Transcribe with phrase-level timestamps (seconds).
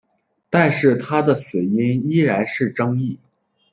[0.49, 3.19] 但是他的死因依然是争议。